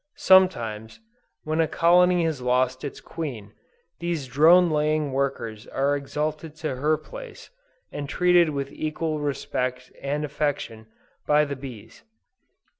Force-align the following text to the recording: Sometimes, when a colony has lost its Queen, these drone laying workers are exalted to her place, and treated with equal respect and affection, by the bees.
Sometimes, 0.17 0.99
when 1.43 1.61
a 1.61 1.67
colony 1.67 2.25
has 2.25 2.41
lost 2.41 2.83
its 2.83 2.99
Queen, 2.99 3.53
these 3.99 4.25
drone 4.25 4.71
laying 4.71 5.11
workers 5.11 5.67
are 5.67 5.95
exalted 5.95 6.55
to 6.55 6.77
her 6.77 6.97
place, 6.97 7.51
and 7.91 8.09
treated 8.09 8.49
with 8.49 8.71
equal 8.71 9.19
respect 9.19 9.91
and 10.01 10.25
affection, 10.25 10.87
by 11.27 11.45
the 11.45 11.55
bees. 11.55 12.03